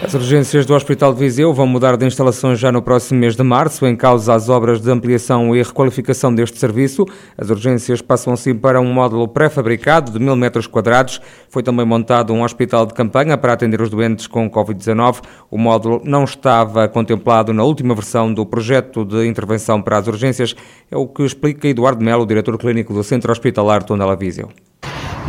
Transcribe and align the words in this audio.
As 0.00 0.14
urgências 0.14 0.64
do 0.64 0.74
Hospital 0.74 1.12
de 1.12 1.18
Viseu 1.18 1.52
vão 1.52 1.66
mudar 1.66 1.96
de 1.96 2.06
instalações 2.06 2.56
já 2.60 2.70
no 2.70 2.80
próximo 2.80 3.18
mês 3.18 3.34
de 3.34 3.42
março, 3.42 3.84
em 3.84 3.96
causa 3.96 4.32
as 4.32 4.48
obras 4.48 4.80
de 4.80 4.88
ampliação 4.88 5.56
e 5.56 5.60
requalificação 5.60 6.32
deste 6.32 6.56
serviço. 6.56 7.04
As 7.36 7.50
urgências 7.50 8.00
passam 8.00 8.32
assim 8.32 8.54
para 8.54 8.80
um 8.80 8.92
módulo 8.92 9.26
pré-fabricado 9.26 10.12
de 10.12 10.20
mil 10.20 10.36
metros 10.36 10.68
quadrados. 10.68 11.20
Foi 11.50 11.64
também 11.64 11.84
montado 11.84 12.32
um 12.32 12.44
hospital 12.44 12.86
de 12.86 12.94
campanha 12.94 13.36
para 13.36 13.52
atender 13.52 13.80
os 13.80 13.90
doentes 13.90 14.28
com 14.28 14.48
Covid-19. 14.48 15.20
O 15.50 15.58
módulo 15.58 16.00
não 16.04 16.22
estava 16.22 16.86
contemplado 16.86 17.52
na 17.52 17.64
última 17.64 17.92
versão 17.92 18.32
do 18.32 18.46
projeto 18.46 19.04
de 19.04 19.26
intervenção 19.26 19.82
para 19.82 19.98
as 19.98 20.06
urgências. 20.06 20.54
É 20.88 20.96
o 20.96 21.08
que 21.08 21.24
explica 21.24 21.66
Eduardo 21.66 22.04
Melo, 22.04 22.24
diretor 22.24 22.56
clínico 22.56 22.94
do 22.94 23.02
Centro 23.02 23.32
Hospitalar 23.32 23.82
Tondela 23.82 24.14
Viseu. 24.14 24.48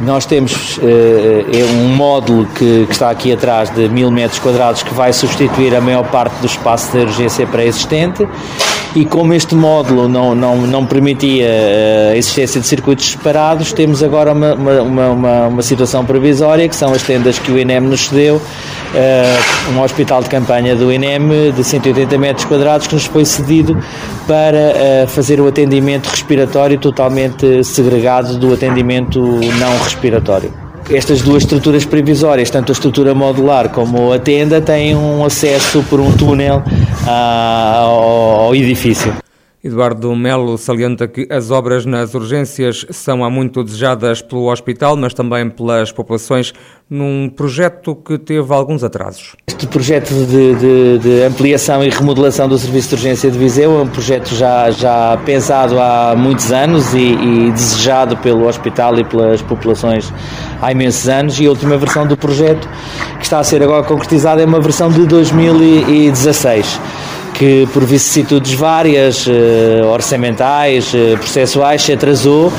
Nós 0.03 0.25
temos 0.25 0.77
uh, 0.77 0.81
um 1.75 1.95
módulo 1.95 2.45
que, 2.55 2.85
que, 2.85 2.91
está 2.91 3.09
aqui 3.09 3.33
atrás 3.33 3.69
de 3.69 3.89
mil 3.89 4.09
metros 4.09 4.39
quadrados 4.39 4.81
que 4.81 4.93
vai 4.93 5.11
substituir 5.11 5.75
a 5.75 5.81
maior 5.81 6.05
parte 6.09 6.33
do 6.39 6.47
espaço 6.47 6.91
de 6.91 7.03
urgência 7.03 7.45
pré-existente 7.45 8.27
e 8.95 9.05
como 9.05 9.33
este 9.33 9.53
módulo 9.53 10.07
não, 10.07 10.33
não, 10.33 10.57
não 10.57 10.85
permitia 10.85 11.45
eh, 11.45 12.11
a 12.13 12.17
existência 12.17 12.59
de 12.59 12.65
circuitos 12.65 13.11
separados, 13.11 13.71
temos 13.71 14.01
agora 14.01 14.33
uma, 14.33 14.53
uma, 14.55 14.81
uma, 14.81 15.47
uma 15.47 15.61
situação 15.61 16.03
provisória, 16.03 16.67
que 16.67 16.75
são 16.75 16.91
as 16.91 17.03
tendas 17.03 17.37
que 17.37 17.51
o 17.51 17.59
INEM 17.59 17.81
nos 17.81 18.07
cedeu, 18.07 18.37
uh, 18.37 19.71
um 19.73 19.81
hospital 19.81 20.23
de 20.23 20.29
campanha 20.29 20.75
do 20.75 20.91
INEM 20.91 21.51
de 21.55 21.63
180 21.63 22.17
metros 22.17 22.45
quadrados 22.45 22.87
que 22.87 22.95
nos 22.95 23.05
foi 23.05 23.25
cedido 23.25 23.77
para 24.27 24.57
uh, 25.03 25.07
fazer 25.07 25.39
o 25.39 25.47
atendimento 25.47 26.07
respiratório 26.07 26.77
totalmente 26.79 27.63
segregado 27.63 28.37
do 28.37 28.53
atendimento 28.53 29.21
não 29.21 29.77
respiratório 29.83 30.68
estas 30.89 31.21
duas 31.21 31.43
estruturas 31.43 31.85
previsórias, 31.85 32.49
tanto 32.49 32.71
a 32.71 32.73
estrutura 32.73 33.13
modular 33.13 33.69
como 33.69 34.11
a 34.11 34.19
tenda, 34.19 34.59
têm 34.59 34.95
um 34.95 35.23
acesso 35.23 35.83
por 35.89 35.99
um 35.99 36.11
túnel 36.11 36.63
ah, 37.07 37.79
ao, 37.81 38.45
ao 38.45 38.55
edifício. 38.55 39.13
Eduardo 39.61 40.15
Melo 40.15 40.57
salienta 40.57 41.05
que 41.05 41.27
as 41.29 41.51
obras 41.51 41.85
nas 41.85 42.13
urgências 42.13 42.85
são 42.91 43.25
há 43.25 43.29
muito 43.29 43.61
desejadas 43.61 44.21
pelo 44.21 44.49
hospital, 44.49 44.95
mas 44.95 45.13
também 45.13 45.49
pelas 45.49 45.91
populações, 45.91 46.53
num 46.89 47.27
projeto 47.27 47.93
que 47.93 48.17
teve 48.17 48.53
alguns 48.53 48.85
atrasos. 48.85 49.35
Este 49.47 49.67
projeto 49.67 50.13
de, 50.13 50.55
de, 50.55 50.97
de 50.99 51.23
ampliação 51.23 51.83
e 51.83 51.89
remodelação 51.89 52.47
do 52.47 52.57
Serviço 52.57 52.89
de 52.89 52.95
Urgência 52.95 53.29
de 53.29 53.37
Viseu 53.37 53.77
é 53.77 53.81
um 53.81 53.87
projeto 53.87 54.33
já, 54.33 54.71
já 54.71 55.17
pensado 55.25 55.77
há 55.77 56.15
muitos 56.15 56.53
anos 56.53 56.93
e, 56.93 57.11
e 57.11 57.51
desejado 57.51 58.15
pelo 58.15 58.47
hospital 58.47 58.97
e 58.97 59.03
pelas 59.03 59.41
populações 59.41 60.09
há 60.61 60.71
imensos 60.71 61.09
anos 61.09 61.37
e 61.37 61.45
a 61.45 61.49
última 61.49 61.77
versão 61.77 62.07
do 62.07 62.15
projeto 62.15 62.65
que 63.17 63.25
está 63.25 63.39
a 63.39 63.43
ser 63.43 63.61
agora 63.61 63.83
concretizada 63.83 64.41
é 64.41 64.45
uma 64.45 64.61
versão 64.61 64.89
de 64.89 65.05
2016 65.05 66.79
que 67.39 67.65
por 67.73 67.85
vicissitudes 67.85 68.53
várias, 68.53 69.25
uh, 69.25 69.85
orçamentais, 69.85 70.93
uh, 70.93 71.17
processuais, 71.17 71.81
se 71.81 71.93
atrasou 71.93 72.51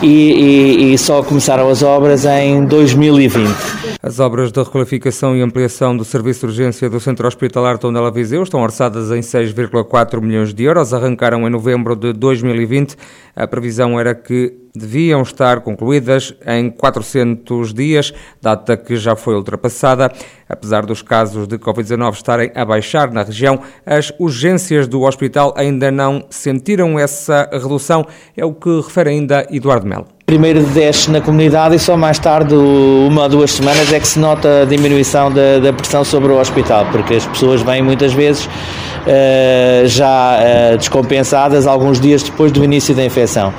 e, 0.00 0.06
e, 0.06 0.94
e, 0.94 0.98
só 0.98 1.24
começaram 1.24 1.68
as 1.68 1.82
obras 1.82 2.24
em 2.24 2.64
2020. 2.64 3.77
As 4.02 4.20
obras 4.20 4.52
da 4.52 4.62
requalificação 4.62 5.36
e 5.36 5.42
ampliação 5.42 5.96
do 5.96 6.04
serviço 6.04 6.40
de 6.40 6.46
urgência 6.46 6.88
do 6.88 7.00
Centro 7.00 7.26
Hospitalar 7.26 7.78
Tondela 7.78 8.10
Viseu 8.10 8.42
estão 8.42 8.62
orçadas 8.62 9.10
em 9.10 9.20
6,4 9.20 10.20
milhões 10.20 10.54
de 10.54 10.64
euros, 10.64 10.94
arrancaram 10.94 11.46
em 11.46 11.50
novembro 11.50 11.96
de 11.96 12.12
2020. 12.12 12.96
A 13.34 13.46
previsão 13.46 13.98
era 13.98 14.14
que 14.14 14.54
deviam 14.74 15.22
estar 15.22 15.60
concluídas 15.60 16.34
em 16.46 16.70
400 16.70 17.74
dias, 17.74 18.14
data 18.40 18.76
que 18.76 18.96
já 18.96 19.16
foi 19.16 19.34
ultrapassada. 19.34 20.12
Apesar 20.48 20.86
dos 20.86 21.02
casos 21.02 21.46
de 21.46 21.58
Covid-19 21.58 22.12
estarem 22.12 22.52
a 22.54 22.64
baixar 22.64 23.12
na 23.12 23.22
região, 23.22 23.60
as 23.84 24.12
urgências 24.18 24.86
do 24.86 25.02
hospital 25.02 25.52
ainda 25.56 25.90
não 25.90 26.24
sentiram 26.30 26.98
essa 26.98 27.48
redução, 27.52 28.06
é 28.36 28.44
o 28.44 28.54
que 28.54 28.80
refere 28.80 29.10
ainda 29.10 29.46
Eduardo 29.50 29.86
Melo. 29.86 30.17
Primeiro 30.28 30.62
desce 30.62 31.10
na 31.10 31.22
comunidade 31.22 31.74
e 31.74 31.78
só 31.78 31.96
mais 31.96 32.18
tarde, 32.18 32.54
uma 32.54 33.22
ou 33.22 33.28
duas 33.30 33.50
semanas, 33.50 33.90
é 33.90 33.98
que 33.98 34.06
se 34.06 34.18
nota 34.18 34.60
a 34.60 34.64
diminuição 34.66 35.32
da, 35.32 35.58
da 35.58 35.72
pressão 35.72 36.04
sobre 36.04 36.30
o 36.30 36.38
hospital, 36.38 36.86
porque 36.92 37.14
as 37.14 37.24
pessoas 37.24 37.62
vêm 37.62 37.80
muitas 37.80 38.12
vezes 38.12 38.44
uh, 38.44 39.86
já 39.86 40.36
uh, 40.38 40.76
descompensadas 40.76 41.66
alguns 41.66 41.98
dias 41.98 42.22
depois 42.22 42.52
do 42.52 42.62
início 42.62 42.94
da 42.94 43.02
infecção. 43.02 43.54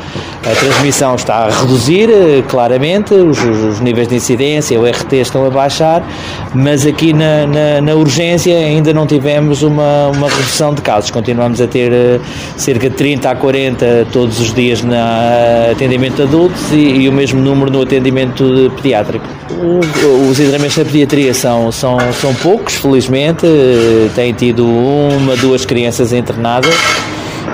A 0.46 0.56
transmissão 0.59 1.16
está 1.16 1.46
a 1.46 1.50
reduzir, 1.50 2.07
uh, 2.07 2.44
claramente, 2.47 3.16
os, 3.16 3.44
os, 3.44 3.80
níveis 3.80 4.07
de 4.07 4.18
incidência, 4.18 4.80
o 4.80 4.86
RT 4.86 5.13
estão 5.13 5.47
a 5.47 5.50
baixar, 5.50 6.03
mas 6.53 6.86
aqui 6.86 7.13
na, 7.13 7.47
na, 7.47 7.81
na 7.81 7.96
urgência 7.96 8.56
ainda 8.56 8.94
não 8.94 9.07
tivemos 9.07 9.63
uma, 9.63 10.09
uma 10.09 10.30
redução 10.30 10.75
de 10.75 10.84
casos. 10.84 11.09
Continuamos 11.09 11.59
a 11.62 11.66
ter 11.66 12.22
cerca 12.56 12.91
de 12.91 12.96
30 12.96 13.31
a 13.31 13.36
40 13.36 14.07
todos 14.12 14.40
os 14.40 14.53
dias 14.53 14.84
no 14.84 14.94
atendimento 15.72 16.18
de 16.18 16.22
adultos 16.22 16.59
e, 16.72 17.02
e, 17.02 17.09
o 17.09 17.12
mesmo 17.12 17.40
número 17.42 17.72
no 17.72 17.81
atendimento 17.81 18.72
pediátrico. 18.75 19.25
Os 20.30 20.40
internamentos 20.40 20.78
na 20.78 20.86
pediatria 20.86 21.34
são, 21.34 21.72
são, 21.72 21.97
são 22.14 22.34
poucos, 22.36 22.75
felizmente, 22.75 23.46
tem 24.16 24.34
tido 24.34 24.66
uma, 24.66 25.36
duas 25.36 25.66
crianças 25.66 26.14
internadas 26.14 26.75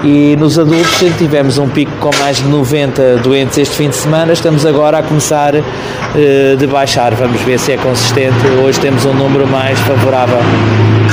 e 0.05 0.35
nos 0.35 0.59
adultos 0.59 0.99
tivemos 1.17 1.57
um 1.57 1.67
pico 1.67 1.91
com 1.99 2.11
mais 2.19 2.37
de 2.37 2.47
90 2.47 3.17
doentes 3.17 3.57
este 3.57 3.75
fim 3.75 3.89
de 3.89 3.95
semana, 3.95 4.33
estamos 4.33 4.63
agora 4.65 4.99
a 4.99 5.03
começar 5.03 5.55
uh, 5.55 6.57
de 6.57 6.67
baixar, 6.67 7.15
vamos 7.15 7.41
ver 7.41 7.57
se 7.57 7.71
é 7.71 7.77
consistente, 7.77 8.45
hoje 8.63 8.79
temos 8.79 9.03
um 9.05 9.13
número 9.13 9.47
mais 9.47 9.79
favorável 9.79 10.37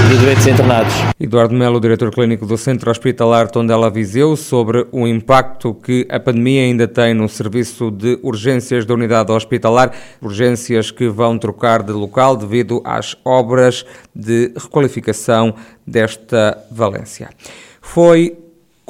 de 0.09 0.17
doentes 0.19 0.47
internados. 0.47 0.93
Eduardo 1.19 1.55
Melo, 1.55 1.81
diretor 1.81 2.11
clínico 2.11 2.45
do 2.45 2.59
Centro 2.59 2.91
Hospitalar 2.91 3.51
Tondela 3.51 3.89
Viseu, 3.89 4.37
sobre 4.37 4.87
o 4.93 5.07
impacto 5.07 5.73
que 5.73 6.07
a 6.11 6.21
pandemia 6.21 6.63
ainda 6.63 6.87
tem 6.87 7.15
no 7.15 7.29
serviço 7.31 7.91
de 7.91 8.19
urgências 8.23 8.85
da 8.85 8.93
unidade 8.93 9.33
hospitalar, 9.33 9.91
urgências 10.21 10.91
que 10.91 11.09
vão 11.09 11.39
trocar 11.39 11.83
de 11.83 11.93
local 11.93 12.37
devido 12.37 12.83
às 12.85 13.17
obras 13.25 13.87
de 14.15 14.53
requalificação 14.55 15.55
desta 15.87 16.59
Valência. 16.71 17.31
Foi 17.81 18.42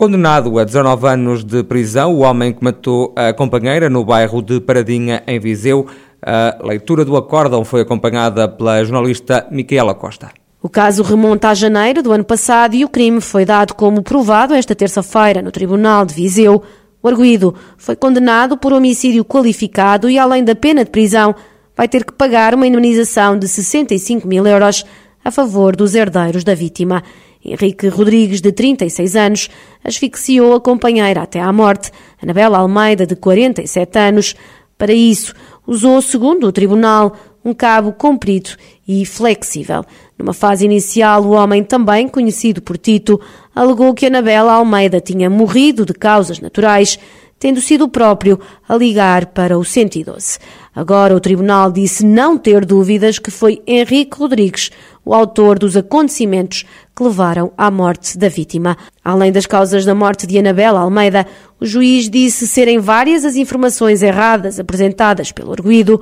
Condenado 0.02 0.58
a 0.58 0.64
19 0.64 1.06
anos 1.06 1.44
de 1.44 1.62
prisão, 1.62 2.12
o 2.12 2.22
homem 2.22 2.52
que 2.52 2.64
matou 2.64 3.14
a 3.14 3.32
companheira 3.32 3.88
no 3.88 4.04
bairro 4.04 4.42
de 4.42 4.60
Paradinha, 4.60 5.22
em 5.28 5.38
Viseu. 5.38 5.86
A 6.20 6.58
leitura 6.60 7.04
do 7.04 7.16
acórdão 7.16 7.64
foi 7.64 7.82
acompanhada 7.82 8.48
pela 8.48 8.82
jornalista 8.82 9.46
Micaela 9.48 9.94
Costa. 9.94 10.32
O 10.60 10.68
caso 10.68 11.04
remonta 11.04 11.50
a 11.50 11.54
janeiro 11.54 12.02
do 12.02 12.10
ano 12.10 12.24
passado 12.24 12.74
e 12.74 12.84
o 12.84 12.88
crime 12.88 13.20
foi 13.20 13.44
dado 13.44 13.74
como 13.74 14.02
provado 14.02 14.54
esta 14.54 14.74
terça-feira 14.74 15.40
no 15.40 15.52
Tribunal 15.52 16.04
de 16.04 16.14
Viseu. 16.14 16.60
O 17.00 17.06
arguído 17.06 17.54
foi 17.76 17.94
condenado 17.94 18.56
por 18.56 18.72
homicídio 18.72 19.24
qualificado 19.24 20.10
e, 20.10 20.18
além 20.18 20.42
da 20.42 20.56
pena 20.56 20.84
de 20.84 20.90
prisão, 20.90 21.32
vai 21.76 21.86
ter 21.86 22.04
que 22.04 22.12
pagar 22.12 22.56
uma 22.56 22.66
indemnização 22.66 23.38
de 23.38 23.46
65 23.46 24.26
mil 24.26 24.44
euros 24.48 24.84
a 25.24 25.30
favor 25.30 25.76
dos 25.76 25.94
herdeiros 25.94 26.42
da 26.42 26.56
vítima. 26.56 27.04
Henrique 27.44 27.88
Rodrigues, 27.88 28.40
de 28.40 28.52
36 28.52 29.16
anos, 29.16 29.50
asfixiou 29.84 30.54
a 30.54 30.60
companheira 30.60 31.22
até 31.22 31.40
à 31.40 31.52
morte, 31.52 31.90
Anabela 32.22 32.58
Almeida, 32.58 33.06
de 33.06 33.16
47 33.16 33.98
anos. 33.98 34.34
Para 34.78 34.92
isso, 34.92 35.34
usou, 35.66 36.00
segundo 36.00 36.46
o 36.46 36.52
tribunal, 36.52 37.16
um 37.44 37.52
cabo 37.52 37.92
comprido 37.92 38.50
e 38.86 39.04
flexível. 39.04 39.84
Numa 40.18 40.32
fase 40.32 40.64
inicial, 40.64 41.24
o 41.24 41.32
homem, 41.32 41.64
também 41.64 42.06
conhecido 42.06 42.62
por 42.62 42.78
Tito, 42.78 43.20
alegou 43.54 43.92
que 43.94 44.06
Anabela 44.06 44.52
Almeida 44.52 45.00
tinha 45.00 45.28
morrido 45.28 45.84
de 45.84 45.92
causas 45.92 46.40
naturais, 46.40 46.98
tendo 47.42 47.60
sido 47.60 47.86
o 47.86 47.88
próprio 47.88 48.38
a 48.68 48.76
ligar 48.76 49.26
para 49.26 49.58
o 49.58 49.64
112. 49.64 50.38
Agora 50.72 51.16
o 51.16 51.18
tribunal 51.18 51.72
disse 51.72 52.06
não 52.06 52.38
ter 52.38 52.64
dúvidas 52.64 53.18
que 53.18 53.32
foi 53.32 53.60
Henrique 53.66 54.16
Rodrigues 54.16 54.70
o 55.04 55.12
autor 55.12 55.58
dos 55.58 55.76
acontecimentos 55.76 56.64
que 56.94 57.02
levaram 57.02 57.52
à 57.58 57.68
morte 57.68 58.16
da 58.16 58.28
vítima. 58.28 58.76
Além 59.04 59.32
das 59.32 59.44
causas 59.44 59.84
da 59.84 59.92
morte 59.92 60.24
de 60.24 60.38
Anabela 60.38 60.78
Almeida, 60.78 61.26
o 61.58 61.66
juiz 61.66 62.08
disse 62.08 62.46
serem 62.46 62.78
várias 62.78 63.24
as 63.24 63.34
informações 63.34 64.04
erradas 64.04 64.60
apresentadas 64.60 65.32
pelo 65.32 65.50
arguído, 65.50 66.00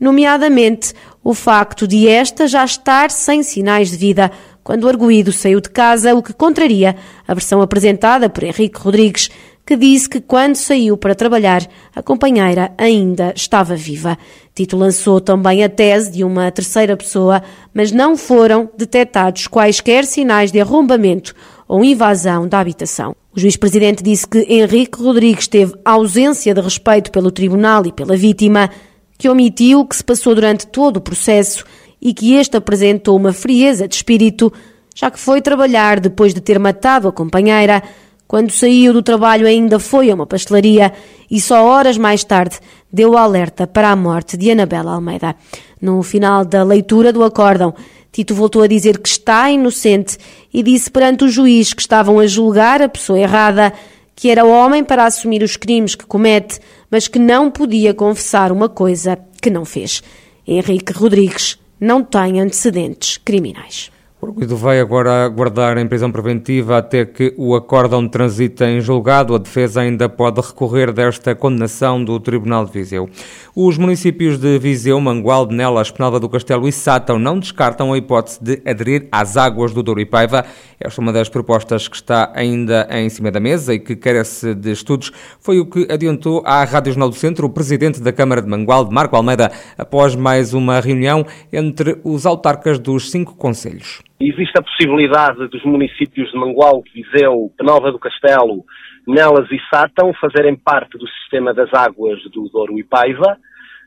nomeadamente 0.00 0.94
o 1.22 1.34
facto 1.34 1.86
de 1.86 2.08
esta 2.08 2.46
já 2.46 2.64
estar 2.64 3.10
sem 3.10 3.42
sinais 3.42 3.90
de 3.90 3.98
vida 3.98 4.32
quando 4.64 4.84
o 4.84 4.88
arguído 4.88 5.32
saiu 5.32 5.60
de 5.60 5.68
casa, 5.68 6.14
o 6.14 6.22
que 6.22 6.32
contraria 6.32 6.96
a 7.26 7.34
versão 7.34 7.60
apresentada 7.60 8.28
por 8.30 8.42
Henrique 8.42 8.78
Rodrigues, 8.78 9.30
que 9.68 9.76
disse 9.76 10.08
que 10.08 10.18
quando 10.18 10.56
saiu 10.56 10.96
para 10.96 11.14
trabalhar, 11.14 11.60
a 11.94 12.02
companheira 12.02 12.72
ainda 12.78 13.34
estava 13.36 13.76
viva. 13.76 14.16
Tito 14.54 14.78
lançou 14.78 15.20
também 15.20 15.62
a 15.62 15.68
tese 15.68 16.10
de 16.10 16.24
uma 16.24 16.50
terceira 16.50 16.96
pessoa, 16.96 17.42
mas 17.74 17.92
não 17.92 18.16
foram 18.16 18.70
detectados 18.78 19.46
quaisquer 19.46 20.06
sinais 20.06 20.50
de 20.50 20.58
arrombamento 20.58 21.34
ou 21.68 21.84
invasão 21.84 22.48
da 22.48 22.60
habitação. 22.60 23.14
O 23.30 23.38
juiz-presidente 23.38 24.02
disse 24.02 24.26
que 24.26 24.38
Henrique 24.48 25.02
Rodrigues 25.02 25.46
teve 25.46 25.74
ausência 25.84 26.54
de 26.54 26.62
respeito 26.62 27.12
pelo 27.12 27.30
tribunal 27.30 27.84
e 27.84 27.92
pela 27.92 28.16
vítima, 28.16 28.70
que 29.18 29.28
omitiu 29.28 29.80
o 29.80 29.86
que 29.86 29.96
se 29.96 30.02
passou 30.02 30.34
durante 30.34 30.66
todo 30.66 30.96
o 30.96 31.02
processo 31.02 31.62
e 32.00 32.14
que 32.14 32.36
este 32.36 32.56
apresentou 32.56 33.14
uma 33.18 33.34
frieza 33.34 33.86
de 33.86 33.96
espírito, 33.96 34.50
já 34.96 35.10
que 35.10 35.20
foi 35.20 35.42
trabalhar 35.42 36.00
depois 36.00 36.32
de 36.32 36.40
ter 36.40 36.58
matado 36.58 37.06
a 37.06 37.12
companheira. 37.12 37.82
Quando 38.28 38.50
saiu 38.50 38.92
do 38.92 39.02
trabalho 39.02 39.46
ainda 39.46 39.78
foi 39.78 40.10
a 40.10 40.14
uma 40.14 40.26
pastelaria 40.26 40.92
e 41.30 41.40
só 41.40 41.64
horas 41.64 41.96
mais 41.96 42.22
tarde 42.22 42.60
deu 42.92 43.16
alerta 43.16 43.66
para 43.66 43.90
a 43.90 43.96
morte 43.96 44.36
de 44.36 44.50
Anabela 44.50 44.92
Almeida. 44.92 45.34
No 45.80 46.02
final 46.02 46.44
da 46.44 46.62
leitura 46.62 47.10
do 47.10 47.24
acórdão, 47.24 47.74
Tito 48.12 48.34
voltou 48.34 48.62
a 48.62 48.66
dizer 48.66 48.98
que 48.98 49.08
está 49.08 49.50
inocente 49.50 50.18
e 50.52 50.62
disse 50.62 50.90
perante 50.90 51.24
o 51.24 51.28
juiz 51.30 51.72
que 51.72 51.80
estavam 51.80 52.18
a 52.18 52.26
julgar 52.26 52.82
a 52.82 52.88
pessoa 52.88 53.18
errada 53.18 53.72
que 54.14 54.28
era 54.28 54.44
homem 54.44 54.84
para 54.84 55.06
assumir 55.06 55.42
os 55.42 55.56
crimes 55.56 55.94
que 55.94 56.04
comete, 56.04 56.60
mas 56.90 57.08
que 57.08 57.18
não 57.18 57.50
podia 57.50 57.94
confessar 57.94 58.52
uma 58.52 58.68
coisa 58.68 59.16
que 59.40 59.48
não 59.48 59.64
fez. 59.64 60.02
Henrique 60.46 60.92
Rodrigues 60.92 61.58
não 61.80 62.02
tem 62.02 62.40
antecedentes 62.40 63.16
criminais. 63.16 63.90
O 64.20 64.26
Arguido 64.26 64.56
vai 64.56 64.80
agora 64.80 65.24
aguardar 65.24 65.78
em 65.78 65.86
prisão 65.86 66.10
preventiva 66.10 66.76
até 66.76 67.06
que 67.06 67.32
o 67.36 67.54
acórdão 67.54 68.08
transite 68.08 68.64
em 68.64 68.80
julgado. 68.80 69.32
A 69.32 69.38
defesa 69.38 69.82
ainda 69.82 70.08
pode 70.08 70.40
recorrer 70.40 70.92
desta 70.92 71.36
condenação 71.36 72.02
do 72.02 72.18
Tribunal 72.18 72.64
de 72.64 72.72
Viseu. 72.72 73.08
Os 73.54 73.78
municípios 73.78 74.36
de 74.36 74.58
Viseu, 74.58 75.00
Mangualde, 75.00 75.54
Nela, 75.54 75.82
Espinalva 75.82 76.18
do 76.18 76.28
Castelo 76.28 76.66
e 76.66 76.72
Sátão 76.72 77.16
não 77.16 77.38
descartam 77.38 77.92
a 77.92 77.98
hipótese 77.98 78.42
de 78.42 78.60
aderir 78.68 79.06
às 79.12 79.36
águas 79.36 79.72
do 79.72 79.84
Douro 79.84 80.00
e 80.00 80.04
Paiva. 80.04 80.44
Esta 80.80 81.00
é 81.00 81.02
uma 81.02 81.12
das 81.12 81.28
propostas 81.28 81.86
que 81.86 81.94
está 81.94 82.32
ainda 82.34 82.88
em 82.90 83.08
cima 83.08 83.30
da 83.30 83.38
mesa 83.38 83.72
e 83.72 83.78
que 83.78 83.94
carece 83.94 84.52
de 84.52 84.72
estudos. 84.72 85.12
Foi 85.38 85.60
o 85.60 85.66
que 85.66 85.86
adiantou 85.88 86.42
à 86.44 86.64
Rádio 86.64 86.92
Jornal 86.92 87.10
do 87.10 87.14
Centro 87.14 87.46
o 87.46 87.50
presidente 87.50 88.00
da 88.00 88.12
Câmara 88.12 88.42
de 88.42 88.48
Mangualde, 88.48 88.92
Marco 88.92 89.14
Almeida, 89.14 89.52
após 89.76 90.16
mais 90.16 90.54
uma 90.54 90.80
reunião 90.80 91.24
entre 91.52 92.00
os 92.02 92.26
autarcas 92.26 92.80
dos 92.80 93.12
cinco 93.12 93.36
conselhos. 93.36 94.02
Existe 94.20 94.58
a 94.58 94.62
possibilidade 94.62 95.46
dos 95.46 95.64
municípios 95.64 96.30
de 96.32 96.36
Mangual, 96.36 96.82
Viseu, 96.92 97.52
Penalva 97.56 97.92
do 97.92 98.00
Castelo, 98.00 98.64
Nelas 99.06 99.48
e 99.52 99.60
Sátão 99.70 100.12
fazerem 100.20 100.56
parte 100.56 100.98
do 100.98 101.06
sistema 101.06 101.54
das 101.54 101.72
águas 101.72 102.20
do 102.30 102.48
Douro 102.48 102.78
e 102.78 102.84
Paiva. 102.84 103.36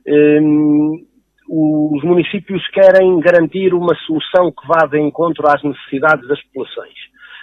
Um, 0.07 1.05
os 1.49 2.01
municípios 2.03 2.65
querem 2.69 3.19
garantir 3.19 3.73
uma 3.73 3.93
solução 4.05 4.51
que 4.51 4.65
vá 4.65 4.87
de 4.87 4.97
encontro 5.01 5.45
às 5.49 5.61
necessidades 5.61 6.25
das 6.25 6.41
populações, 6.43 6.95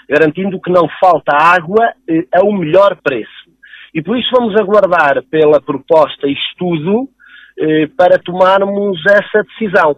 garantindo 0.08 0.58
que 0.58 0.70
não 0.70 0.88
falta 0.98 1.36
água 1.36 1.92
eh, 2.08 2.24
a 2.34 2.42
um 2.42 2.56
melhor 2.56 2.96
preço. 3.02 3.50
E 3.92 4.02
por 4.02 4.18
isso 4.18 4.30
vamos 4.32 4.58
aguardar 4.58 5.22
pela 5.30 5.60
proposta 5.60 6.26
e 6.26 6.32
estudo 6.32 7.06
eh, 7.58 7.86
para 7.98 8.18
tomarmos 8.18 8.98
essa 9.06 9.42
decisão. 9.42 9.94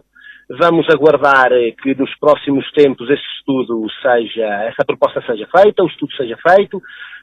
Vamos 0.59 0.85
aguardar 0.89 1.49
que 1.81 1.95
nos 1.95 2.13
próximos 2.19 2.69
tempos 2.73 3.09
esse 3.09 3.23
estudo 3.37 3.85
seja, 4.01 4.45
essa 4.65 4.83
proposta 4.85 5.21
seja 5.21 5.47
feita, 5.47 5.83
o 5.83 5.87
estudo 5.87 6.11
seja 6.13 6.37
feito, 6.37 6.81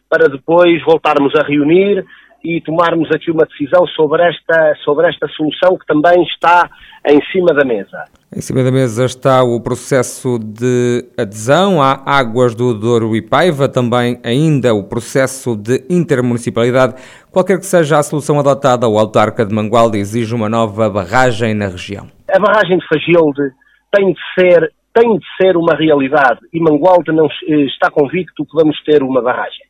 para 0.09 0.29
depois 0.29 0.83
voltarmos 0.85 1.35
a 1.35 1.45
reunir 1.45 2.05
e 2.43 2.61
tomarmos 2.61 3.11
aqui 3.11 3.31
uma 3.31 3.45
decisão 3.45 3.87
sobre 3.89 4.23
esta, 4.23 4.75
sobre 4.85 5.09
esta 5.09 5.27
solução 5.29 5.77
que 5.77 5.87
também 5.87 6.23
está 6.23 6.69
em 7.07 7.21
cima 7.33 7.53
da 7.53 7.65
mesa. 7.65 8.05
Em 8.35 8.41
cima 8.41 8.63
da 8.63 8.71
mesa 8.71 9.05
está 9.05 9.43
o 9.43 9.61
processo 9.61 10.39
de 10.39 11.05
adesão 11.17 11.83
à 11.83 12.03
Águas 12.07 12.55
do 12.55 12.75
Douro 12.75 13.17
e 13.17 13.23
Paiva, 13.23 13.69
também 13.69 14.21
ainda 14.25 14.75
o 14.75 14.85
processo 14.85 15.57
de 15.57 15.85
intermunicipalidade. 15.89 16.95
Qualquer 17.33 17.59
que 17.59 17.67
seja 17.67 17.99
a 17.99 18.03
solução 18.03 18.39
adotada, 18.39 18.87
o 18.87 18.99
autarca 18.99 19.45
de 19.45 19.55
Mangualde 19.55 19.99
exige 19.99 20.35
uma 20.35 20.49
nova 20.49 20.89
barragem 20.91 21.55
na 21.55 21.69
região. 21.69 22.07
A 22.31 22.39
barragem 22.39 22.79
de 22.79 22.87
Fagilde 22.87 23.51
tem 23.91 24.13
de 24.13 24.21
ser, 24.39 24.73
tem 24.93 25.17
de 25.17 25.27
ser 25.41 25.57
uma 25.57 25.75
realidade 25.75 26.41
e 26.53 26.61
Mangualde 26.61 27.11
não 27.11 27.27
está 27.67 27.91
convicto 27.91 28.45
que 28.45 28.55
vamos 28.55 28.79
ter 28.85 29.03
uma 29.03 29.23
barragem 29.23 29.68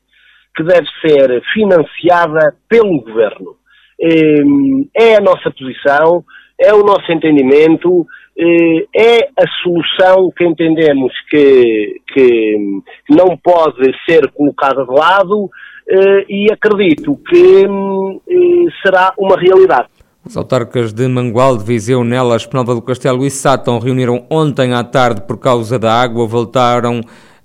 que 0.58 0.64
deve 0.64 0.88
ser 1.00 1.40
financiada 1.54 2.56
pelo 2.68 3.00
governo. 3.00 3.54
Ehm, 4.00 4.88
é 4.92 5.14
a 5.14 5.20
nossa 5.20 5.52
posição, 5.52 6.24
é 6.60 6.74
o 6.74 6.82
nosso 6.82 7.10
entendimento, 7.12 8.04
eh, 8.36 8.86
é 8.92 9.28
a 9.36 9.46
solução 9.62 10.32
que 10.36 10.44
entendemos 10.44 11.12
que, 11.30 12.00
que 12.12 12.56
não 13.08 13.36
pode 13.36 13.92
ser 14.08 14.28
colocada 14.32 14.84
de 14.84 14.92
lado 14.92 15.48
eh, 15.88 16.24
e 16.28 16.52
acredito 16.52 17.16
que 17.28 17.64
eh, 17.64 18.72
será 18.84 19.12
uma 19.16 19.36
realidade. 19.36 19.88
Os 20.26 20.36
autarcas 20.36 20.92
de 20.92 21.06
Mangualde, 21.06 21.64
Viseu, 21.64 22.02
Nelas, 22.02 22.44
Penalva 22.44 22.74
do 22.74 22.82
Castelo 22.82 23.24
e 23.24 23.30
Sátão 23.30 23.78
reuniram 23.78 24.26
ontem 24.28 24.74
à 24.74 24.82
tarde 24.82 25.22
por 25.22 25.38
causa 25.38 25.78
da 25.78 25.92
água, 25.92 26.26
voltaram 26.26 27.00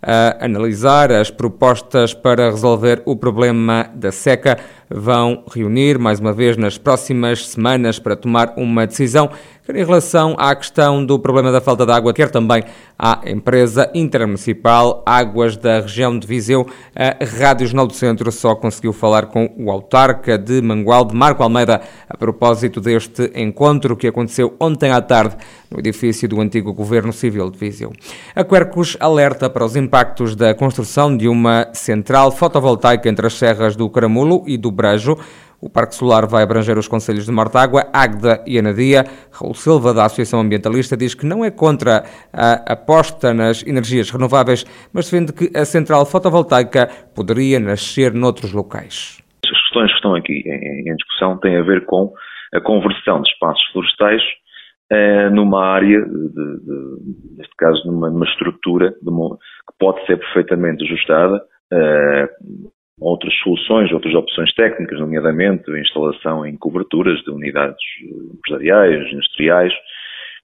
a 0.06 0.46
analisar 0.46 1.12
as 1.12 1.32
propostas 1.32 2.14
para 2.14 2.52
resolver 2.52 3.02
o 3.06 3.16
problema 3.16 3.90
da 3.96 4.12
seca. 4.12 4.58
Vão 4.90 5.44
reunir 5.52 5.98
mais 5.98 6.20
uma 6.20 6.34
vez 6.34 6.58
nas 6.58 6.78
próximas 6.78 7.48
semanas 7.48 8.00
para 8.00 8.16
tomar 8.16 8.54
uma 8.58 8.86
decisão 8.86 9.30
quer 9.66 9.78
em 9.78 9.86
relação 9.86 10.36
à 10.38 10.54
questão 10.54 11.06
do 11.06 11.18
problema 11.18 11.52
da 11.52 11.62
falta 11.62 11.86
de 11.86 11.92
água, 11.92 12.14
quer 12.14 12.30
também 12.30 12.64
à 13.00 13.22
empresa 13.26 13.90
intermunicipal 13.94 15.02
Águas 15.06 15.56
da 15.56 15.80
região 15.80 16.18
de 16.18 16.28
Viseu. 16.28 16.68
A 16.94 17.24
Rádio 17.24 17.68
Jornal 17.68 17.88
do 17.88 17.94
Centro 17.94 18.30
só 18.32 18.56
conseguiu 18.56 18.92
falar 18.92 19.28
com 19.28 19.50
o 19.58 19.72
autarca 19.72 20.38
de 20.38 20.62
Mangualde, 20.62 21.16
Marco 21.16 21.44
Almeida, 21.44 21.82
a 22.10 22.18
propósito 22.18 22.82
deste 22.82 23.32
encontro 23.36 23.96
que 23.96 24.08
aconteceu 24.08 24.54
ontem 24.60 24.92
à 24.92 25.02
tarde 25.02 25.38
no 25.72 25.80
edifício 25.80 26.28
do 26.28 26.42
antigo 26.42 26.74
Governo 26.74 27.14
Civil 27.14 27.50
de 27.50 27.58
Viseu. 27.58 27.94
A 28.36 28.44
Quercus 28.44 28.98
alerta 29.00 29.50
para 29.50 29.66
os 29.66 29.76
impactos 29.76 30.36
da 30.36 30.54
construção 30.54 31.16
de 31.16 31.28
uma 31.28 31.70
central 31.74 32.32
fotovoltaica 32.32 33.10
entre 33.10 33.26
as 33.26 33.34
serras 33.34 33.76
do 33.76 33.90
Caramulo 33.90 34.44
e 34.46 34.58
do 34.58 34.70
Brejo. 34.74 35.18
O 35.62 35.70
Parque 35.70 35.96
Solar 35.96 36.28
vai 36.28 36.44
abranger 36.44 36.78
os 36.78 36.90
conselhos 36.90 37.25
de 37.25 37.31
Mortágua, 37.31 37.86
Águeda 37.94 38.44
e 38.46 38.60
Anadia. 38.60 39.06
Raul 39.31 39.54
Silva, 39.54 39.94
da 39.94 40.04
Associação 40.04 40.42
Ambientalista, 40.42 40.98
diz 40.98 41.16
que 41.16 41.25
não 41.25 41.46
é 41.46 41.50
contra 41.50 42.04
a 42.34 42.74
aposta 42.74 43.34
nas 43.34 43.66
energias 43.66 44.12
renováveis, 44.12 44.66
mas 44.94 45.10
defende 45.10 45.31
que 45.31 45.58
a 45.58 45.64
central 45.64 46.06
fotovoltaica 46.06 46.90
poderia 47.16 47.62
nascer 47.62 48.14
noutros 48.14 48.52
locais. 48.52 49.24
As 49.46 49.62
questões 49.62 49.89
que 49.92 49.96
estão 49.96 50.15
aqui 50.15 50.44
em 50.46 50.96
discussão 50.98 51.38
têm 51.38 51.56
a 51.56 51.63
ver 51.63 51.86
com 51.86 52.12
a 52.53 52.60
conversão 52.60 53.22
de 53.22 53.30
espaços 53.30 53.63
florestais 53.72 54.22
eh, 54.92 55.30
numa 55.30 55.65
área, 55.65 56.01
de, 56.01 56.30
de, 56.30 57.38
neste 57.38 57.56
caso 57.58 57.82
numa, 57.86 58.10
numa 58.10 58.25
estrutura 58.25 58.94
uma, 59.01 59.38
que 59.38 59.74
pode 59.80 60.06
ser 60.06 60.18
perfeitamente 60.18 60.84
ajustada 60.84 61.42
eh, 61.72 62.30
outras 63.03 63.33
soluções, 63.43 63.91
outras 63.91 64.13
opções 64.15 64.53
técnicas, 64.53 65.00
nomeadamente 65.00 65.69
a 65.72 65.79
instalação 65.79 66.45
em 66.45 66.57
coberturas 66.57 67.19
de 67.24 67.31
unidades 67.31 67.83
empresariais, 68.33 69.12
industriais. 69.12 69.74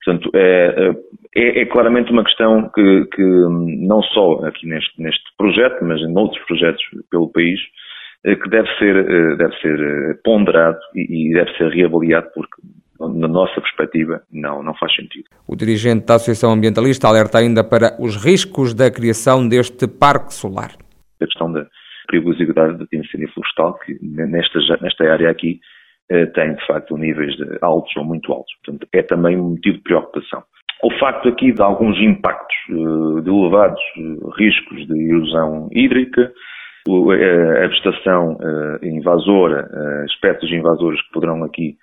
Portanto, 0.04 0.30
é, 0.34 0.92
é, 1.36 1.60
é 1.62 1.66
claramente 1.66 2.10
uma 2.10 2.24
questão 2.24 2.70
que, 2.74 3.04
que, 3.14 3.22
não 3.22 4.02
só 4.02 4.46
aqui 4.46 4.66
neste, 4.66 5.00
neste 5.00 5.24
projeto, 5.36 5.84
mas 5.84 6.00
em 6.00 6.16
outros 6.16 6.42
projetos 6.46 6.82
pelo 7.10 7.30
país, 7.30 7.60
eh, 8.24 8.34
que 8.34 8.48
deve 8.48 8.68
ser, 8.78 8.96
eh, 8.96 9.36
deve 9.36 9.56
ser 9.60 9.80
eh, 9.80 10.14
ponderado 10.24 10.78
e 10.94 11.32
deve 11.32 11.50
ser 11.56 11.68
reavaliado 11.70 12.28
porque 12.34 12.60
na 13.00 13.28
nossa 13.28 13.58
perspectiva, 13.62 14.20
não, 14.30 14.62
não 14.62 14.74
faz 14.74 14.94
sentido. 14.94 15.24
O 15.48 15.56
dirigente 15.56 16.04
da 16.04 16.16
Associação 16.16 16.52
Ambientalista 16.52 17.08
alerta 17.08 17.38
ainda 17.38 17.64
para 17.64 17.96
os 17.98 18.22
riscos 18.22 18.74
da 18.74 18.90
criação 18.90 19.48
deste 19.48 19.88
parque 19.88 20.34
solar. 20.34 20.72
A 21.18 21.24
questão 21.24 21.50
da 21.50 21.66
perigosidade 22.10 22.78
de 22.78 22.98
incêndio 22.98 23.30
florestal, 23.32 23.78
que 23.78 23.96
nesta, 24.02 24.58
nesta 24.80 25.12
área 25.12 25.30
aqui 25.30 25.60
eh, 26.10 26.26
tem, 26.26 26.54
de 26.54 26.66
facto, 26.66 26.96
níveis 26.96 27.34
altos 27.62 27.96
ou 27.96 28.04
muito 28.04 28.32
altos. 28.32 28.52
Portanto, 28.64 28.88
é 28.92 29.02
também 29.02 29.38
um 29.38 29.50
motivo 29.50 29.76
de 29.76 29.82
preocupação. 29.84 30.42
O 30.82 30.90
facto 30.98 31.28
aqui 31.28 31.52
de 31.52 31.62
alguns 31.62 31.96
impactos 31.98 32.56
eh, 32.68 33.20
de 33.22 33.30
elevados 33.30 33.80
eh, 33.96 34.28
riscos 34.36 34.86
de 34.88 35.08
erosão 35.08 35.68
hídrica, 35.72 36.32
a 36.88 37.66
vegetação 37.68 38.38
invasora, 38.82 39.68
espécies 40.06 40.50
invasoras 40.50 40.98
que 41.02 41.12
poderão 41.12 41.44
aqui 41.44 41.76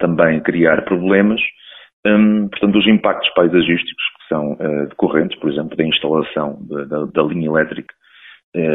também 0.00 0.40
criar 0.40 0.84
problemas, 0.84 1.40
hum, 2.04 2.48
portanto, 2.48 2.76
os 2.76 2.88
impactos 2.88 3.30
paisagísticos 3.34 4.02
que 4.18 4.28
são 4.28 4.58
decorrentes, 4.88 5.38
por 5.38 5.48
exemplo, 5.48 5.76
da 5.76 5.84
instalação 5.84 6.58
da, 6.68 7.04
da 7.04 7.22
linha 7.22 7.46
elétrica 7.46 7.94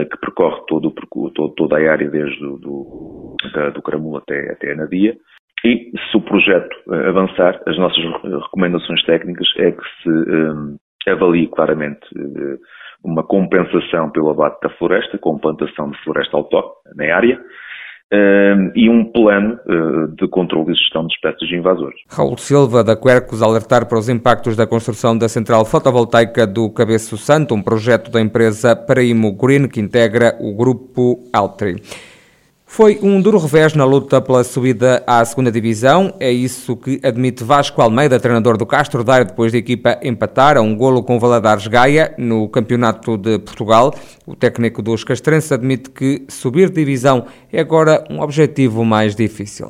que 0.05 0.17
percorre 0.19 0.61
todo, 0.67 0.93
todo, 1.33 1.53
toda 1.55 1.77
a 1.77 1.91
área 1.91 2.09
desde 2.09 2.39
do, 2.39 2.57
do, 2.57 3.35
do 3.73 3.81
Caramulo 3.81 4.17
até, 4.17 4.51
até 4.51 4.73
a 4.73 4.75
Nadia. 4.75 5.15
E 5.63 5.91
se 6.09 6.17
o 6.17 6.21
projeto 6.21 6.75
eh, 6.91 7.09
avançar, 7.09 7.61
as 7.67 7.77
nossas 7.77 8.03
recomendações 8.43 9.03
técnicas 9.03 9.47
é 9.57 9.71
que 9.71 9.83
se 10.01 10.09
um, 10.09 10.77
eh, 11.07 11.11
avalie 11.11 11.47
claramente 11.47 12.01
uma 13.03 13.23
compensação 13.23 14.09
pelo 14.11 14.31
abate 14.31 14.59
da 14.61 14.69
floresta, 14.77 15.17
com 15.19 15.38
plantação 15.38 15.89
de 15.91 15.97
floresta 16.03 16.38
autóctone 16.38 16.95
na 16.95 17.15
área, 17.15 17.39
Uh, 18.13 18.72
e 18.75 18.89
um 18.89 19.06
plano 19.06 19.58
uh, 19.65 20.08
de 20.18 20.27
controle 20.27 20.74
e 20.74 20.75
gestão 20.75 21.08
de 21.08 21.13
espécies 21.13 21.50
invasoras. 21.50 21.96
Raul 22.10 22.38
Silva, 22.38 22.84
da 22.84 22.94
Quercus, 22.94 23.41
alertar 23.41 23.88
para 23.88 23.98
os 23.98 24.10
impactos 24.10 24.58
da 24.58 24.68
construção 24.68 25.18
da 25.18 25.30
central 25.30 25.63
fotovoltaica 25.63 26.46
do 26.46 26.70
Cabeço 26.70 27.15
Santo, 27.15 27.56
um 27.56 27.62
projeto 27.62 28.12
da 28.12 28.20
empresa 28.20 28.75
Paraímo 28.75 29.32
Green, 29.32 29.70
que 29.70 29.80
integra 29.80 30.36
o 30.41 30.53
grupo 30.53 31.20
Altri. 31.32 31.82
Foi 32.74 32.98
um 33.04 33.22
duro 33.22 33.38
revés 33.38 33.74
na 33.74 33.84
luta 33.84 34.22
pela 34.22 34.46
subida 34.46 35.04
à 35.06 35.25
segunda 35.25 35.51
divisão. 35.51 36.13
É 36.22 36.32
isso 36.32 36.78
que 36.78 37.01
admite 37.04 37.44
Vasco 37.44 37.82
Almeida, 37.82 38.18
treinador 38.18 38.56
do 38.56 38.66
Castro 38.66 39.04
Daire, 39.04 39.25
depois 39.25 39.51
da 39.51 39.58
equipa 39.58 40.00
empatar 40.01 40.56
a 40.56 40.62
um 40.62 40.74
golo 40.74 41.04
com 41.04 41.20
Valadares 41.20 41.68
Gaia 41.68 42.16
no 42.18 42.48
Campeonato 42.48 43.18
de 43.18 43.40
Portugal. 43.40 43.94
O 44.25 44.38
técnico 44.38 44.82
dos 44.82 45.04
castrenses 45.04 45.51
admite 45.51 45.90
que 45.90 46.24
subir 46.30 46.70
divisão 46.70 47.25
é 47.51 47.60
agora 47.60 48.06
um 48.10 48.22
objetivo 48.22 48.86
mais 48.86 49.18
difícil 49.18 49.70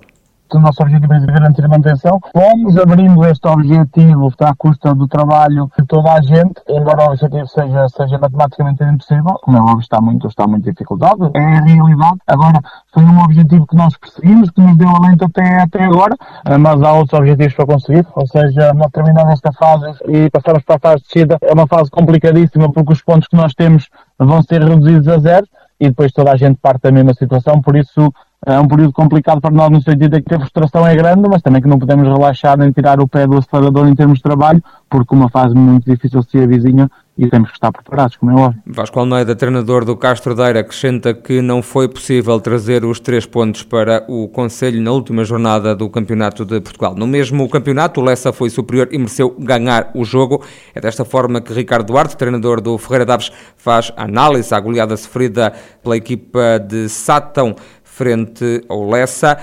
o 0.58 0.62
nosso 0.62 0.82
objetivo 0.82 1.14
é 1.14 1.20
garantir 1.20 1.66
a 1.66 1.68
manutenção. 1.68 2.20
Fomos 2.34 2.78
abrindo 2.78 3.26
este 3.26 3.48
objetivo 3.48 4.32
à 4.40 4.56
custa 4.56 4.94
do 4.94 5.08
trabalho 5.08 5.70
de 5.78 5.86
toda 5.86 6.14
a 6.14 6.22
gente, 6.22 6.62
embora 6.68 7.04
o 7.04 7.12
objetivo 7.12 7.48
seja, 7.48 7.88
seja 7.90 8.18
matematicamente 8.18 8.84
impossível, 8.84 9.34
como 9.42 9.58
é 9.58 9.62
óbvio 9.62 9.80
está 9.80 10.02
muito, 10.02 10.28
está 10.28 10.48
muito 10.48 10.70
dificultado, 10.70 11.32
é 11.34 11.40
a 11.40 11.62
realidade. 11.62 12.20
Agora, 12.28 12.60
foi 12.94 13.04
um 13.04 13.24
objetivo 13.24 13.68
que 13.68 13.76
nós 13.76 13.98
perseguimos, 13.98 14.50
que 14.52 14.62
nos 14.62 14.78
deu 14.78 14.90
alento 14.90 15.26
até, 15.26 15.62
até 15.62 15.84
agora, 15.84 16.16
eh, 16.46 16.58
mas 16.58 16.82
há 16.82 16.94
outros 16.94 17.20
objetivos 17.20 17.54
para 17.54 17.66
conseguir, 17.66 18.06
ou 18.16 18.28
seja, 18.28 18.74
nós 18.74 18.92
terminamos 18.92 19.34
esta 19.34 19.52
fase 19.54 19.86
e 20.08 20.30
passamos 20.30 20.64
para 20.64 20.76
a 20.76 20.80
fase 20.80 20.98
de 20.98 21.04
descida, 21.04 21.38
é 21.42 21.54
uma 21.54 21.68
fase 21.68 21.90
complicadíssima 21.90 22.72
porque 22.72 22.94
os 22.94 23.02
pontos 23.02 23.28
que 23.28 23.36
nós 23.36 23.54
temos 23.54 23.90
vão 24.18 24.42
ser 24.42 24.64
reduzidos 24.64 25.08
a 25.08 25.18
zero 25.20 25.48
e 25.80 25.90
depois 25.90 26.12
toda 26.12 26.32
a 26.32 26.36
gente 26.36 26.60
parte 26.62 26.84
da 26.84 26.92
mesma 26.92 27.14
situação, 27.14 27.62
por 27.62 27.76
isso 27.76 28.14
é 28.46 28.60
um 28.60 28.68
período 28.68 28.92
complicado 28.92 29.40
para 29.40 29.52
nós 29.52 29.70
no 29.70 29.82
sentido 29.82 30.10
de 30.10 30.22
que 30.22 30.34
a 30.34 30.40
frustração 30.40 30.86
é 30.88 30.96
grande, 30.96 31.28
mas 31.30 31.42
também 31.44 31.62
que 31.62 31.68
não 31.68 31.78
podemos 31.78 32.08
relaxar 32.08 32.58
nem 32.58 32.72
tirar 32.72 33.00
o 33.00 33.08
pé 33.08 33.28
do 33.28 33.38
acelerador 33.38 33.88
em 33.88 33.96
termos 33.96 34.18
de 34.18 34.24
trabalho, 34.24 34.64
porque 34.90 35.14
uma 35.14 35.30
fase 35.30 35.54
muito 35.54 35.90
difícil 35.90 36.24
se 36.24 36.40
avizinha 36.40 36.90
e 37.18 37.30
temos 37.30 37.50
que 37.50 37.56
estar 37.56 37.72
preparados, 37.72 38.16
como 38.16 38.32
é 38.32 38.36
óbvio. 38.36 38.62
Vasco 38.66 39.00
Almeida, 39.00 39.36
treinador 39.36 39.86
do 39.86 39.96
Castro 39.96 40.34
Daire, 40.34 40.58
acrescenta 40.58 41.14
que 41.14 41.40
não 41.40 41.62
foi 41.62 41.88
possível 41.88 42.40
trazer 42.40 42.84
os 42.84 43.00
três 43.00 43.28
pontos 43.28 43.62
para 43.62 44.04
o 44.08 44.28
Conselho 44.28 44.82
na 44.82 44.92
última 44.92 45.24
jornada 45.24 45.76
do 45.76 45.88
Campeonato 45.88 46.44
de 46.44 46.60
Portugal. 46.60 46.96
No 46.96 47.06
mesmo 47.06 47.48
campeonato, 47.48 48.02
o 48.02 48.04
Lessa 48.04 48.34
foi 48.34 48.50
superior 48.50 48.90
e 48.92 48.98
mereceu 48.98 49.36
ganhar 49.38 49.92
o 49.94 50.04
jogo. 50.04 50.44
É 50.74 50.82
desta 50.82 51.06
forma 51.06 51.42
que 51.42 51.54
Ricardo 51.54 51.86
Duarte, 51.86 52.18
treinador 52.18 52.60
do 52.60 52.76
Ferreira 52.80 53.06
Daves, 53.06 53.32
faz 53.56 53.94
análise 53.96 54.52
à 54.56 54.60
goleada 54.60 54.98
sofrida 54.98 55.54
pela 55.84 55.98
equipa 55.98 56.58
de 56.58 56.90
Sátão 56.90 57.56
frente 57.92 58.64
ao 58.70 58.90
Lessa. 58.90 59.38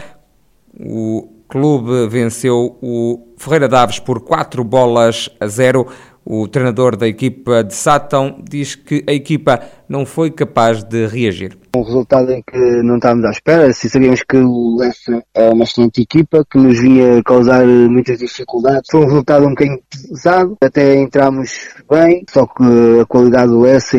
O 0.80 1.28
clube 1.46 2.08
venceu 2.08 2.78
o 2.82 3.34
Ferreira 3.36 3.68
Daves 3.68 3.98
por 3.98 4.20
4 4.20 4.64
bolas 4.64 5.28
a 5.38 5.46
0. 5.46 5.86
O 6.30 6.46
treinador 6.46 6.94
da 6.94 7.08
equipa 7.08 7.64
de 7.64 7.74
Sátão 7.74 8.44
diz 8.46 8.74
que 8.74 9.02
a 9.08 9.12
equipa 9.14 9.62
não 9.88 10.04
foi 10.04 10.30
capaz 10.30 10.84
de 10.84 11.06
reagir. 11.06 11.56
Um 11.74 11.82
resultado 11.82 12.30
em 12.30 12.42
que 12.42 12.82
não 12.82 12.96
estávamos 12.96 13.24
à 13.24 13.30
espera, 13.30 13.72
se 13.72 13.88
sabíamos 13.88 14.22
que 14.28 14.36
o 14.36 14.76
Lessa 14.76 15.24
é 15.32 15.48
uma 15.48 15.64
excelente 15.64 16.02
equipa, 16.02 16.44
que 16.50 16.58
nos 16.58 16.78
vinha 16.78 17.22
causar 17.24 17.64
muitas 17.64 18.18
dificuldades. 18.18 18.90
Foi 18.90 19.00
um 19.00 19.06
resultado 19.06 19.46
um 19.46 19.50
bocadinho 19.50 19.80
pesado, 19.90 20.54
até 20.60 20.96
entramos 20.96 21.70
bem, 21.90 22.22
só 22.28 22.44
que 22.44 23.00
a 23.00 23.06
qualidade 23.06 23.48
do 23.48 23.60
Lessa 23.60 23.96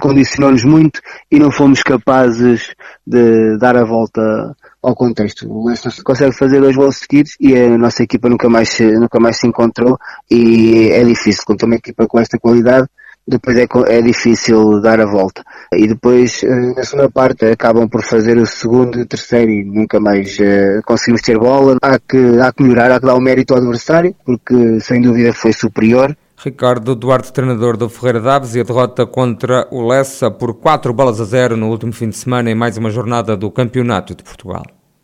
condicionou-nos 0.00 0.64
muito 0.64 1.00
e 1.30 1.38
não 1.38 1.52
fomos 1.52 1.80
capazes 1.80 2.74
de 3.06 3.56
dar 3.58 3.76
a 3.76 3.84
volta 3.84 4.56
ao 4.82 4.94
contexto. 4.94 5.50
O 5.50 5.66
Leicester 5.66 5.92
consegue 6.02 6.32
fazer 6.32 6.60
dois 6.60 6.76
gols 6.76 6.96
seguidos 6.96 7.36
e 7.40 7.56
a 7.56 7.76
nossa 7.76 8.02
equipa 8.02 8.28
nunca 8.28 8.48
mais, 8.48 8.78
nunca 8.80 9.20
mais 9.20 9.38
se 9.38 9.46
encontrou 9.46 9.98
e 10.30 10.88
é 10.90 11.04
difícil. 11.04 11.44
Contra 11.46 11.66
uma 11.66 11.76
equipa 11.76 12.06
com 12.06 12.18
esta 12.18 12.38
qualidade, 12.38 12.88
depois 13.26 13.56
é, 13.56 13.66
é 13.88 14.02
difícil 14.02 14.80
dar 14.80 15.00
a 15.00 15.06
volta. 15.06 15.42
E 15.72 15.86
depois, 15.86 16.42
eh, 16.42 16.74
na 16.74 16.82
segunda 16.82 17.10
parte, 17.10 17.44
acabam 17.44 17.88
por 17.88 18.02
fazer 18.02 18.36
o 18.38 18.46
segundo 18.46 18.98
e 18.98 19.02
o 19.02 19.06
terceiro 19.06 19.50
e 19.50 19.64
nunca 19.64 20.00
mais 20.00 20.36
uh, 20.38 20.82
conseguimos 20.84 21.22
ter 21.22 21.38
bola. 21.38 21.76
Há 21.80 21.98
que, 21.98 22.18
há 22.40 22.52
que 22.52 22.62
melhorar, 22.62 22.90
há 22.90 22.98
que 22.98 23.06
dar 23.06 23.14
o 23.14 23.20
mérito 23.20 23.54
ao 23.54 23.60
adversário, 23.60 24.14
porque 24.24 24.80
sem 24.80 25.00
dúvida 25.00 25.32
foi 25.32 25.52
superior. 25.52 26.16
Ricardo 26.42 26.94
Duarte, 26.94 27.30
treinador 27.34 27.76
do 27.76 27.86
Ferreira 27.90 28.18
Daves, 28.18 28.54
e 28.54 28.60
a 28.60 28.62
derrota 28.62 29.04
contra 29.04 29.68
o 29.70 29.86
Lessa 29.86 30.30
por 30.30 30.54
4 30.54 30.90
bolas 30.90 31.20
a 31.20 31.24
0 31.24 31.54
no 31.54 31.68
último 31.68 31.92
fim 31.92 32.08
de 32.08 32.16
semana 32.16 32.50
em 32.50 32.54
mais 32.54 32.78
uma 32.78 32.88
jornada 32.88 33.36
do 33.36 33.50
Campeonato 33.50 34.14
de 34.14 34.22
Portugal. 34.22 34.62